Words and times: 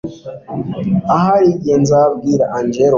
ahari 1.15 1.45
igihe 1.55 1.75
nzabwira 1.83 2.45
angella 2.57 2.79
ukuri 2.79 2.89